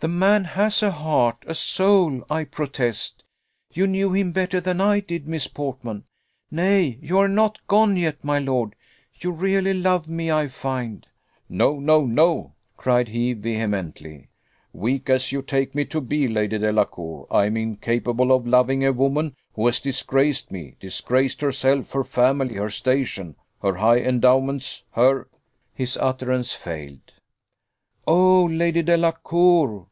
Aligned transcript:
"The 0.00 0.06
man 0.06 0.44
has 0.44 0.80
a 0.80 0.92
heart, 0.92 1.38
a 1.44 1.56
soul, 1.56 2.24
I 2.30 2.44
protest! 2.44 3.24
You 3.74 3.88
knew 3.88 4.12
him 4.12 4.30
better 4.30 4.60
than 4.60 4.80
I 4.80 5.00
did, 5.00 5.26
Miss 5.26 5.48
Portman. 5.48 6.04
Nay, 6.52 7.00
you 7.02 7.18
are 7.18 7.26
not 7.26 7.58
gone 7.66 7.96
yet, 7.96 8.22
my 8.22 8.38
lord! 8.38 8.76
You 9.16 9.32
really 9.32 9.74
love 9.74 10.08
me, 10.08 10.30
I 10.30 10.46
find." 10.46 11.04
"No, 11.48 11.80
no, 11.80 12.06
no," 12.06 12.52
cried 12.76 13.08
he, 13.08 13.32
vehemently: 13.32 14.28
"weak 14.72 15.10
as 15.10 15.32
you 15.32 15.42
take 15.42 15.74
me 15.74 15.84
to 15.86 16.00
be, 16.00 16.28
Lady 16.28 16.58
Delacour, 16.60 17.26
I 17.28 17.46
am 17.46 17.56
incapable 17.56 18.30
of 18.30 18.46
loving 18.46 18.84
a 18.84 18.92
woman 18.92 19.34
who 19.54 19.66
has 19.66 19.80
disgraced 19.80 20.52
me, 20.52 20.76
disgraced 20.78 21.40
herself, 21.40 21.90
her 21.90 22.04
family, 22.04 22.54
her 22.54 22.70
station, 22.70 23.34
her 23.62 23.74
high 23.74 23.98
endowments, 23.98 24.84
her" 24.92 25.26
His 25.74 25.96
utterance 25.96 26.52
failed. 26.52 27.14
"Oh, 28.06 28.44
Lady 28.44 28.82
Delacour!" 28.82 29.86